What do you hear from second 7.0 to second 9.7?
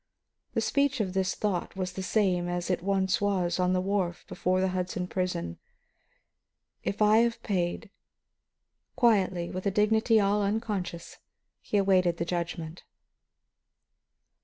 I have paid" Quietly, with a